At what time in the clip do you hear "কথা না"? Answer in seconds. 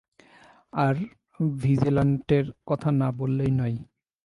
2.67-3.07